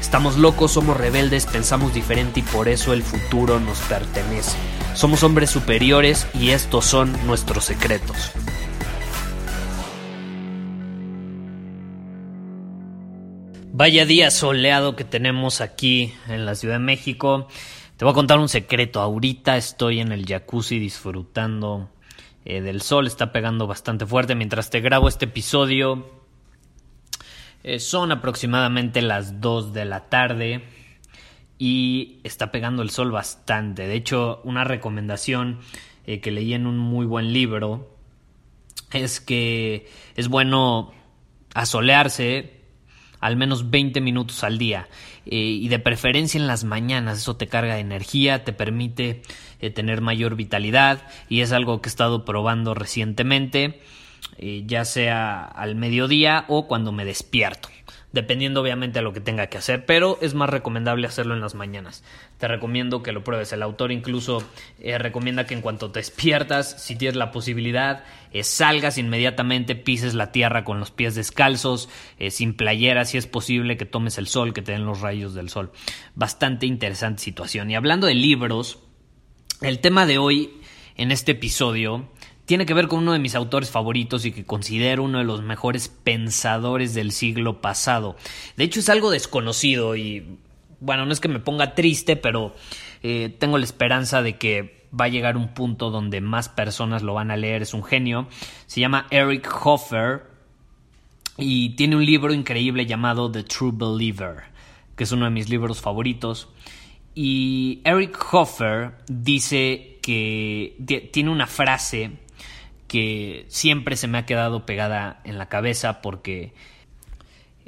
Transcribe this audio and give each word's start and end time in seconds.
Estamos 0.00 0.36
locos, 0.36 0.72
somos 0.72 0.96
rebeldes, 0.96 1.46
pensamos 1.46 1.92
diferente 1.92 2.40
y 2.40 2.42
por 2.42 2.68
eso 2.68 2.92
el 2.92 3.02
futuro 3.02 3.60
nos 3.60 3.78
pertenece. 3.80 4.56
Somos 4.94 5.22
hombres 5.22 5.50
superiores 5.50 6.26
y 6.34 6.50
estos 6.50 6.84
son 6.84 7.12
nuestros 7.26 7.64
secretos. 7.64 8.32
Vaya 13.72 14.06
día 14.06 14.32
soleado 14.32 14.96
que 14.96 15.04
tenemos 15.04 15.60
aquí 15.60 16.12
en 16.26 16.44
la 16.46 16.56
Ciudad 16.56 16.74
de 16.74 16.80
México. 16.80 17.46
Te 17.96 18.04
voy 18.04 18.10
a 18.10 18.14
contar 18.14 18.40
un 18.40 18.48
secreto. 18.48 19.00
Ahorita 19.00 19.56
estoy 19.56 20.00
en 20.00 20.10
el 20.10 20.26
jacuzzi 20.26 20.80
disfrutando 20.80 21.88
eh, 22.44 22.60
del 22.60 22.82
sol. 22.82 23.06
Está 23.06 23.30
pegando 23.30 23.68
bastante 23.68 24.04
fuerte 24.04 24.34
mientras 24.34 24.70
te 24.70 24.80
grabo 24.80 25.08
este 25.08 25.26
episodio. 25.26 26.17
Eh, 27.64 27.80
son 27.80 28.12
aproximadamente 28.12 29.02
las 29.02 29.40
2 29.40 29.72
de 29.72 29.84
la 29.84 30.08
tarde 30.08 30.64
y 31.58 32.20
está 32.22 32.52
pegando 32.52 32.82
el 32.82 32.90
sol 32.90 33.10
bastante. 33.10 33.88
De 33.88 33.94
hecho, 33.94 34.40
una 34.44 34.64
recomendación 34.64 35.58
eh, 36.06 36.20
que 36.20 36.30
leí 36.30 36.54
en 36.54 36.66
un 36.66 36.78
muy 36.78 37.04
buen 37.04 37.32
libro 37.32 37.96
es 38.92 39.20
que 39.20 39.88
es 40.14 40.28
bueno 40.28 40.92
asolearse 41.54 42.54
al 43.20 43.36
menos 43.36 43.70
20 43.70 44.00
minutos 44.00 44.44
al 44.44 44.58
día 44.58 44.88
eh, 45.26 45.36
y 45.36 45.68
de 45.68 45.80
preferencia 45.80 46.38
en 46.38 46.46
las 46.46 46.62
mañanas. 46.62 47.18
Eso 47.18 47.36
te 47.36 47.48
carga 47.48 47.74
de 47.74 47.80
energía, 47.80 48.44
te 48.44 48.52
permite 48.52 49.22
tener 49.74 50.00
mayor 50.00 50.36
vitalidad 50.36 51.08
y 51.28 51.40
es 51.40 51.50
algo 51.50 51.82
que 51.82 51.88
he 51.88 51.90
estado 51.90 52.24
probando 52.24 52.74
recientemente, 52.74 53.80
eh, 54.36 54.62
ya 54.66 54.84
sea 54.84 55.44
al 55.44 55.74
mediodía 55.74 56.44
o 56.48 56.66
cuando 56.66 56.92
me 56.92 57.04
despierto 57.04 57.68
dependiendo 58.10 58.62
obviamente 58.62 58.98
a 58.98 59.02
lo 59.02 59.12
que 59.12 59.20
tenga 59.20 59.48
que 59.48 59.58
hacer, 59.58 59.84
pero 59.84 60.18
es 60.22 60.32
más 60.32 60.48
recomendable 60.48 61.06
hacerlo 61.06 61.34
en 61.34 61.42
las 61.42 61.54
mañanas. 61.54 62.02
Te 62.38 62.48
recomiendo 62.48 63.02
que 63.02 63.12
lo 63.12 63.22
pruebes. 63.22 63.52
El 63.52 63.62
autor 63.62 63.92
incluso 63.92 64.42
eh, 64.80 64.96
recomienda 64.96 65.44
que 65.44 65.52
en 65.52 65.60
cuanto 65.60 65.90
te 65.90 66.00
despiertas, 66.00 66.82
si 66.82 66.96
tienes 66.96 67.16
la 67.16 67.30
posibilidad, 67.30 68.04
eh, 68.32 68.44
salgas 68.44 68.96
inmediatamente, 68.96 69.74
pises 69.74 70.14
la 70.14 70.32
tierra 70.32 70.64
con 70.64 70.80
los 70.80 70.90
pies 70.90 71.16
descalzos, 71.16 71.90
sin 72.30 72.54
playera, 72.54 73.04
si 73.04 73.18
es 73.18 73.26
posible, 73.26 73.76
que 73.76 73.84
tomes 73.84 74.16
el 74.16 74.26
sol, 74.26 74.54
que 74.54 74.62
te 74.62 74.72
den 74.72 74.86
los 74.86 75.02
rayos 75.02 75.34
del 75.34 75.50
sol. 75.50 75.70
Bastante 76.14 76.64
interesante 76.64 77.22
situación. 77.22 77.70
Y 77.70 77.76
hablando 77.76 78.06
de 78.06 78.14
libros, 78.14 78.78
el 79.60 79.80
tema 79.80 80.06
de 80.06 80.18
hoy 80.18 80.60
en 80.96 81.10
este 81.10 81.32
episodio 81.32 82.08
tiene 82.48 82.64
que 82.64 82.72
ver 82.72 82.88
con 82.88 83.00
uno 83.00 83.12
de 83.12 83.18
mis 83.18 83.34
autores 83.34 83.70
favoritos 83.70 84.24
y 84.24 84.32
que 84.32 84.46
considero 84.46 85.02
uno 85.02 85.18
de 85.18 85.24
los 85.24 85.42
mejores 85.42 85.88
pensadores 85.88 86.94
del 86.94 87.12
siglo 87.12 87.60
pasado. 87.60 88.16
De 88.56 88.64
hecho 88.64 88.80
es 88.80 88.88
algo 88.88 89.10
desconocido 89.10 89.96
y 89.96 90.38
bueno, 90.80 91.04
no 91.04 91.12
es 91.12 91.20
que 91.20 91.28
me 91.28 91.40
ponga 91.40 91.74
triste, 91.74 92.16
pero 92.16 92.54
eh, 93.02 93.36
tengo 93.38 93.58
la 93.58 93.66
esperanza 93.66 94.22
de 94.22 94.38
que 94.38 94.88
va 94.98 95.04
a 95.04 95.08
llegar 95.08 95.36
un 95.36 95.52
punto 95.52 95.90
donde 95.90 96.22
más 96.22 96.48
personas 96.48 97.02
lo 97.02 97.12
van 97.12 97.30
a 97.30 97.36
leer. 97.36 97.60
Es 97.60 97.74
un 97.74 97.84
genio. 97.84 98.28
Se 98.64 98.80
llama 98.80 99.06
Eric 99.10 99.46
Hoffer 99.62 100.22
y 101.36 101.76
tiene 101.76 101.96
un 101.96 102.06
libro 102.06 102.32
increíble 102.32 102.86
llamado 102.86 103.30
The 103.30 103.42
True 103.42 103.72
Believer, 103.74 104.44
que 104.96 105.04
es 105.04 105.12
uno 105.12 105.26
de 105.26 105.32
mis 105.32 105.50
libros 105.50 105.82
favoritos. 105.82 106.48
Y 107.14 107.82
Eric 107.84 108.18
Hoffer 108.32 108.94
dice 109.06 109.98
que 110.00 111.10
tiene 111.12 111.28
una 111.28 111.46
frase 111.46 112.26
que 112.88 113.44
siempre 113.48 113.96
se 113.96 114.08
me 114.08 114.18
ha 114.18 114.26
quedado 114.26 114.66
pegada 114.66 115.20
en 115.24 115.38
la 115.38 115.48
cabeza 115.48 116.00
porque 116.00 116.52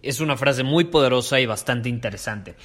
es 0.02 0.20
una 0.20 0.36
frase 0.36 0.64
muy 0.64 0.84
poderosa 0.84 1.40
y 1.40 1.46
bastante 1.46 1.88
interesante. 1.88 2.56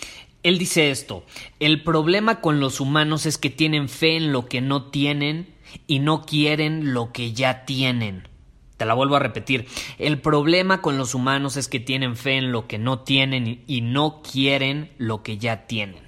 Él 0.42 0.58
dice 0.58 0.90
esto, 0.90 1.26
el 1.60 1.84
problema 1.84 2.40
con 2.40 2.60
los 2.60 2.80
humanos 2.80 3.26
es 3.26 3.38
que 3.38 3.50
tienen 3.50 3.90
fe 3.90 4.16
en 4.16 4.32
lo 4.32 4.48
que 4.48 4.62
no 4.62 4.86
tienen 4.86 5.54
y 5.88 6.00
no 6.00 6.24
quieren 6.24 6.94
lo 6.94 7.12
que 7.12 7.34
ya 7.34 7.66
tienen. 7.66 8.28
Te 8.78 8.86
la 8.86 8.94
vuelvo 8.94 9.16
a 9.16 9.20
repetir, 9.20 9.68
el 10.00 10.20
problema 10.20 10.82
con 10.82 10.98
los 10.98 11.16
humanos 11.16 11.58
es 11.58 11.68
que 11.68 11.80
tienen 11.80 12.16
fe 12.16 12.38
en 12.38 12.52
lo 12.52 12.68
que 12.68 12.78
no 12.78 13.00
tienen 13.00 13.64
y 13.68 13.82
no 13.82 14.22
quieren 14.22 14.92
lo 14.98 15.24
que 15.24 15.38
ya 15.38 15.66
tienen. 15.66 16.04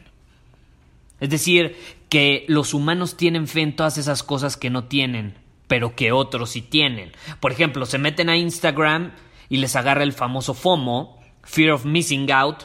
Es 1.19 1.30
decir, 1.30 1.75
que 2.09 2.46
los 2.47 2.74
humanos 2.74 3.18
tienen 3.18 3.47
fe 3.47 3.62
en 3.62 3.75
todas 3.75 3.97
esas 3.97 4.22
cosas 4.22 4.56
que 4.56 4.69
no 4.69 4.84
tienen, 4.84 5.36
pero 5.67 5.95
que 5.95 6.11
otros 6.11 6.51
sí 6.51 6.61
tienen. 6.61 7.11
Por 7.39 7.51
ejemplo, 7.51 7.85
se 7.85 7.97
meten 7.97 8.29
a 8.29 8.38
Instagram 8.38 9.13
y 9.50 9.57
les 9.57 9.75
agarra 9.75 10.03
el 10.03 10.13
famoso 10.13 10.53
FOMO, 10.53 11.19
Fear 11.44 11.72
of 11.72 11.85
Missing 11.85 12.31
Out, 12.31 12.63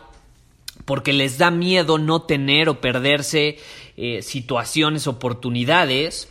porque 0.84 1.12
les 1.12 1.38
da 1.38 1.50
miedo 1.50 1.98
no 1.98 2.22
tener 2.22 2.68
o 2.68 2.80
perderse 2.80 3.58
eh, 3.96 4.22
situaciones, 4.22 5.06
oportunidades 5.06 6.28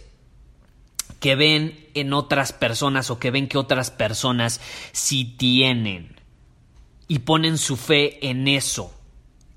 que 1.20 1.36
ven 1.36 1.88
en 1.94 2.14
otras 2.14 2.52
personas 2.52 3.12
o 3.12 3.20
que 3.20 3.32
ven 3.32 3.48
que 3.48 3.58
otras 3.58 3.92
personas 3.92 4.60
sí 4.92 5.26
tienen. 5.26 6.16
Y 7.08 7.20
ponen 7.20 7.58
su 7.58 7.76
fe 7.76 8.30
en 8.30 8.48
eso, 8.48 8.94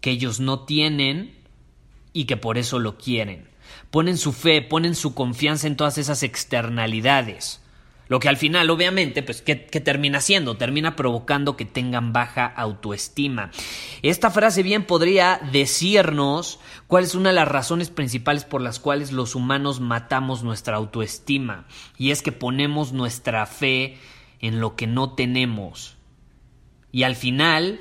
que 0.01 0.11
ellos 0.11 0.41
no 0.41 0.65
tienen 0.65 1.39
y 2.13 2.25
que 2.25 2.37
por 2.37 2.59
eso 2.59 2.79
lo 2.79 2.99
quieren 2.99 3.54
ponen 3.95 4.19
su 4.19 4.33
fe, 4.33 4.61
ponen 4.61 4.97
su 4.97 5.15
confianza 5.15 5.69
en 5.69 5.77
todas 5.77 5.99
esas 5.99 6.25
externalidades. 6.25 7.61
Lo 8.09 8.19
que 8.19 8.29
al 8.29 8.37
final, 8.37 8.69
obviamente, 8.71 9.23
pues, 9.23 9.41
¿qué, 9.41 9.55
termina 9.55 10.19
haciendo? 10.19 10.57
Termina 10.57 10.97
provocando 10.97 11.57
que 11.57 11.65
tengan 11.65 12.13
baja 12.13 12.45
autoestima. 12.45 13.53
Esta 14.03 14.33
frase 14.33 14.65
bien 14.65 14.85
podría 14.85 15.41
decirnos 15.53 16.59
cuál 16.89 17.05
es 17.05 17.15
una 17.15 17.29
de 17.29 17.37
las 17.37 17.47
razones 17.47 17.89
principales 17.89 18.45
por 18.45 18.63
las 18.63 18.81
cuales 18.81 19.13
los 19.13 19.37
humanos 19.37 19.79
matamos 19.79 20.43
nuestra 20.43 20.77
autoestima. 20.77 21.69
Y 21.97 22.11
es 22.11 22.21
que 22.21 22.33
ponemos 22.33 22.93
nuestra 22.93 23.47
fe 23.47 23.97
en 24.41 24.59
lo 24.59 24.75
que 24.75 24.89
no 24.89 25.13
tenemos. 25.13 25.95
Y 26.91 27.05
al 27.05 27.15
final, 27.15 27.79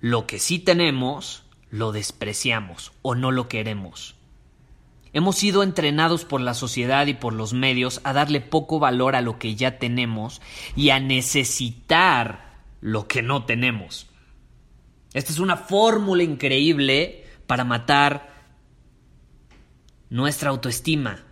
lo 0.00 0.26
que 0.26 0.38
sí 0.38 0.58
tenemos, 0.58 1.42
lo 1.68 1.92
despreciamos 1.92 2.92
o 3.02 3.14
no 3.14 3.30
lo 3.30 3.46
queremos. 3.46 4.14
Hemos 5.14 5.36
sido 5.36 5.62
entrenados 5.62 6.24
por 6.24 6.40
la 6.40 6.54
sociedad 6.54 7.06
y 7.06 7.14
por 7.14 7.34
los 7.34 7.52
medios 7.52 8.00
a 8.02 8.12
darle 8.12 8.40
poco 8.40 8.80
valor 8.80 9.14
a 9.14 9.20
lo 9.20 9.38
que 9.38 9.54
ya 9.54 9.78
tenemos 9.78 10.42
y 10.74 10.90
a 10.90 10.98
necesitar 10.98 12.50
lo 12.80 13.06
que 13.06 13.22
no 13.22 13.44
tenemos. 13.44 14.08
Esta 15.12 15.30
es 15.30 15.38
una 15.38 15.56
fórmula 15.56 16.24
increíble 16.24 17.24
para 17.46 17.62
matar 17.62 18.28
nuestra 20.10 20.50
autoestima. 20.50 21.22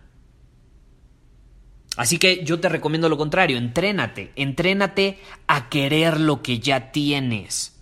Así 1.97 2.17
que 2.17 2.45
yo 2.45 2.61
te 2.61 2.69
recomiendo 2.69 3.09
lo 3.09 3.17
contrario, 3.17 3.57
entrénate, 3.57 4.31
entrénate 4.37 5.19
a 5.45 5.67
querer 5.67 6.21
lo 6.21 6.41
que 6.41 6.59
ya 6.59 6.93
tienes. 6.93 7.77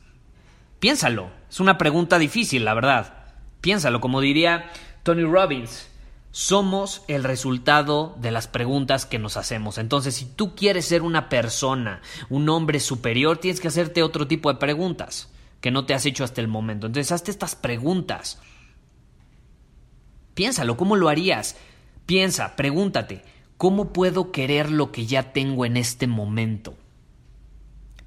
Piénsalo, 0.79 1.29
es 1.47 1.59
una 1.59 1.77
pregunta 1.77 2.17
difícil, 2.17 2.65
la 2.65 2.73
verdad. 2.73 3.27
Piénsalo, 3.61 4.01
como 4.01 4.19
diría 4.19 4.71
Tony 5.03 5.25
Robbins. 5.25 5.90
Somos 6.31 7.03
el 7.09 7.25
resultado 7.25 8.15
de 8.19 8.31
las 8.31 8.47
preguntas 8.47 9.05
que 9.05 9.19
nos 9.19 9.35
hacemos. 9.35 9.77
Entonces, 9.77 10.15
si 10.15 10.25
tú 10.25 10.55
quieres 10.55 10.85
ser 10.85 11.01
una 11.01 11.27
persona, 11.27 12.01
un 12.29 12.47
hombre 12.47 12.79
superior, 12.79 13.37
tienes 13.37 13.59
que 13.59 13.67
hacerte 13.67 14.01
otro 14.01 14.27
tipo 14.27 14.51
de 14.51 14.59
preguntas 14.59 15.29
que 15.59 15.71
no 15.71 15.85
te 15.85 15.93
has 15.93 16.05
hecho 16.05 16.23
hasta 16.23 16.39
el 16.39 16.47
momento. 16.47 16.87
Entonces, 16.87 17.11
hazte 17.11 17.31
estas 17.31 17.55
preguntas. 17.55 18.39
Piénsalo, 20.33 20.77
¿cómo 20.77 20.95
lo 20.95 21.09
harías? 21.09 21.57
Piensa, 22.05 22.55
pregúntate, 22.55 23.23
¿cómo 23.57 23.91
puedo 23.91 24.31
querer 24.31 24.71
lo 24.71 24.91
que 24.91 25.05
ya 25.05 25.33
tengo 25.33 25.65
en 25.65 25.75
este 25.75 26.07
momento? 26.07 26.75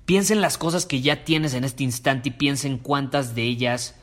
Piensa 0.07 0.33
en 0.33 0.41
las 0.41 0.59
cosas 0.59 0.87
que 0.87 1.01
ya 1.01 1.25
tienes 1.25 1.55
en 1.55 1.65
este 1.65 1.85
instante 1.85 2.31
y 2.31 2.33
piensa 2.33 2.67
en 2.67 2.79
cuántas 2.79 3.35
de 3.35 3.43
ellas 3.43 3.95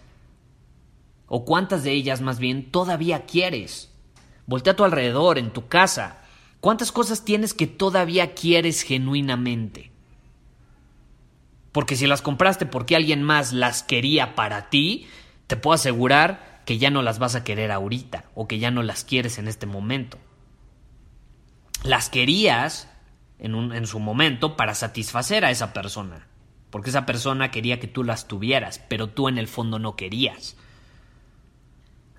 o 1.27 1.45
cuántas 1.45 1.83
de 1.83 1.91
ellas 1.91 2.21
más 2.21 2.39
bien 2.39 2.71
todavía 2.71 3.25
quieres. 3.25 3.90
Voltea 4.51 4.73
a 4.73 4.75
tu 4.75 4.83
alrededor, 4.83 5.37
en 5.37 5.51
tu 5.51 5.69
casa. 5.69 6.17
¿Cuántas 6.59 6.91
cosas 6.91 7.23
tienes 7.23 7.53
que 7.53 7.67
todavía 7.67 8.33
quieres 8.33 8.81
genuinamente? 8.81 9.93
Porque 11.71 11.95
si 11.95 12.05
las 12.05 12.21
compraste 12.21 12.65
porque 12.65 12.97
alguien 12.97 13.23
más 13.23 13.53
las 13.53 13.81
quería 13.81 14.35
para 14.35 14.69
ti, 14.69 15.07
te 15.47 15.55
puedo 15.55 15.75
asegurar 15.75 16.63
que 16.65 16.77
ya 16.77 16.89
no 16.89 17.01
las 17.01 17.17
vas 17.17 17.35
a 17.35 17.45
querer 17.45 17.71
ahorita 17.71 18.25
o 18.35 18.49
que 18.49 18.59
ya 18.59 18.71
no 18.71 18.83
las 18.83 19.05
quieres 19.05 19.37
en 19.37 19.47
este 19.47 19.67
momento. 19.67 20.17
Las 21.85 22.09
querías 22.09 22.89
en, 23.39 23.55
un, 23.55 23.71
en 23.73 23.87
su 23.87 23.99
momento 23.99 24.57
para 24.57 24.75
satisfacer 24.75 25.45
a 25.45 25.51
esa 25.51 25.71
persona, 25.71 26.27
porque 26.71 26.89
esa 26.89 27.05
persona 27.05 27.51
quería 27.51 27.79
que 27.79 27.87
tú 27.87 28.03
las 28.03 28.27
tuvieras, 28.27 28.79
pero 28.89 29.07
tú 29.07 29.29
en 29.29 29.37
el 29.37 29.47
fondo 29.47 29.79
no 29.79 29.95
querías. 29.95 30.57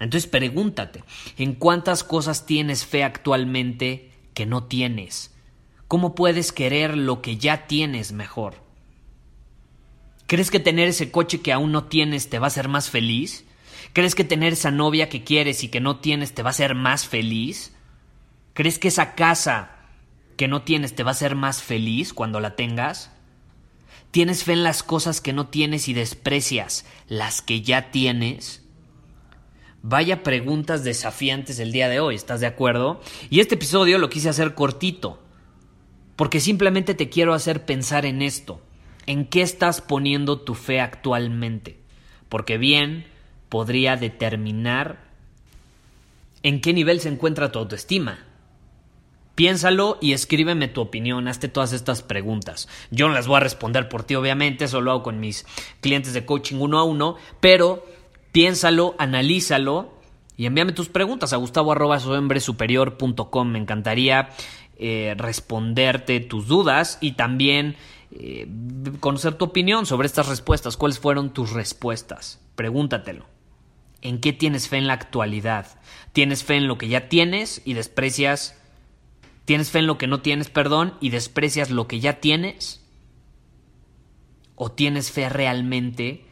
Entonces 0.03 0.29
pregúntate, 0.29 1.05
¿en 1.39 1.55
cuántas 1.55 2.03
cosas 2.03 2.45
tienes 2.45 2.85
fe 2.85 3.05
actualmente 3.05 4.11
que 4.35 4.47
no 4.47 4.65
tienes? 4.65 5.33
¿Cómo 5.87 6.17
puedes 6.17 6.51
querer 6.51 6.97
lo 6.97 7.23
que 7.23 7.37
ya 7.37 7.69
tienes 7.69 8.11
mejor? 8.11 8.55
¿Crees 10.27 10.51
que 10.51 10.59
tener 10.59 10.89
ese 10.89 11.13
coche 11.13 11.41
que 11.41 11.53
aún 11.53 11.71
no 11.71 11.85
tienes 11.85 12.31
te 12.31 12.41
va 12.41 12.47
a 12.47 12.49
hacer 12.49 12.67
más 12.67 12.91
feliz? 12.91 13.45
¿Crees 13.93 14.15
que 14.17 14.25
tener 14.25 14.55
esa 14.55 14.73
novia 14.73 15.09
que 15.09 15.23
quieres 15.23 15.63
y 15.63 15.69
que 15.69 15.81
no 15.81 15.99
tienes 15.99 16.35
te 16.35 16.43
va 16.43 16.49
a 16.49 16.53
hacer 16.53 16.75
más 16.75 17.07
feliz? 17.07 17.73
¿Crees 18.55 18.81
que 18.81 18.89
esa 18.89 19.15
casa 19.15 19.71
que 20.37 20.49
no 20.49 20.63
tienes 20.63 20.97
te 20.97 21.05
va 21.05 21.11
a 21.11 21.13
hacer 21.13 21.37
más 21.37 21.63
feliz 21.63 22.13
cuando 22.13 22.41
la 22.41 22.57
tengas? 22.57 23.13
¿Tienes 24.11 24.43
fe 24.43 24.55
en 24.55 24.65
las 24.65 24.83
cosas 24.83 25.21
que 25.21 25.33
no 25.33 25.47
tienes 25.47 25.89
y 25.89 25.93
desprecias 25.93 26.87
las 27.07 27.41
que 27.41 27.63
ya 27.63 27.93
tienes? 27.93 28.62
Vaya 29.85 30.23
preguntas 30.23 30.85
desafiantes 30.85 31.59
el 31.59 31.73
día 31.73 31.89
de 31.89 31.99
hoy, 31.99 32.15
¿estás 32.15 32.41
de 32.41 32.47
acuerdo? 32.47 33.01
Y 33.31 33.41
este 33.41 33.57
episodio 33.57 33.99
lo 33.99 34.11
quise 34.11 34.29
hacer 34.29 34.55
cortito, 34.55 35.21
porque 36.15 36.39
simplemente 36.39 36.95
te 36.95 37.09
quiero 37.09 37.35
hacer 37.35 37.65
pensar 37.67 38.07
en 38.07 38.23
esto, 38.23 38.63
en 39.07 39.27
qué 39.27 39.43
estás 39.43 39.81
poniendo 39.81 40.41
tu 40.41 40.55
fe 40.55 40.81
actualmente, 40.81 41.81
porque 42.29 42.59
bien 42.59 43.07
podría 43.49 43.97
determinar 43.97 45.11
en 46.45 46.61
qué 46.61 46.73
nivel 46.73 47.01
se 47.01 47.09
encuentra 47.09 47.51
tu 47.51 47.59
autoestima. 47.59 48.25
Piénsalo 49.35 49.99
y 50.01 50.13
escríbeme 50.13 50.69
tu 50.69 50.81
opinión, 50.81 51.27
hazte 51.27 51.49
todas 51.49 51.73
estas 51.73 52.03
preguntas. 52.03 52.69
Yo 52.93 53.09
no 53.09 53.15
las 53.15 53.27
voy 53.27 53.39
a 53.39 53.41
responder 53.41 53.89
por 53.89 54.05
ti, 54.05 54.15
obviamente, 54.15 54.67
eso 54.67 54.81
lo 54.81 54.93
hago 54.93 55.03
con 55.03 55.19
mis 55.19 55.45
clientes 55.81 56.13
de 56.13 56.25
coaching 56.25 56.59
uno 56.61 56.79
a 56.79 56.85
uno, 56.85 57.17
pero 57.41 57.85
Piénsalo, 58.33 58.95
analízalo 58.99 59.93
y 60.37 60.47
envíame 60.47 60.73
tus 60.73 60.89
preguntas 60.89 61.35
a 61.35 61.37
gustavo.com. 61.37 63.49
Me 63.49 63.59
encantaría 63.59 64.31
eh, 64.79 65.15
responderte 65.19 66.21
tus 66.21 66.49
dudas 66.49 66.97
y 67.03 67.13
también 67.13 67.77
eh, 68.11 68.49
conocer 69.01 69.35
tu 69.35 69.45
opinión 69.45 69.85
sobre 69.85 70.07
estas 70.07 70.29
respuestas. 70.29 70.79
¿Cuáles 70.79 70.99
fueron 70.99 71.35
tus 71.35 71.53
respuestas? 71.53 72.41
Pregúntatelo. 72.57 73.27
¿En 74.01 74.19
qué 74.19 74.33
tienes 74.33 74.69
fe 74.69 74.79
en 74.79 74.87
la 74.87 74.95
actualidad? 74.95 75.79
¿Tienes 76.13 76.43
fe 76.43 76.57
en 76.57 76.69
lo 76.69 76.79
que 76.79 76.89
ya 76.89 77.09
tienes 77.09 77.61
y 77.65 77.75
desprecias? 77.75 78.59
¿Tienes 79.45 79.71
fe 79.71 79.81
en 79.81 79.87
lo 79.87 79.99
que 79.99 80.07
no 80.07 80.23
tienes, 80.23 80.49
perdón, 80.49 80.95
y 81.01 81.11
desprecias 81.11 81.71
lo 81.71 81.87
que 81.87 82.01
ya 82.01 82.21
tienes? 82.21 82.83
¿O 84.57 84.73
tienes 84.73 85.13
fe 85.13 85.29
realmente 85.29 86.32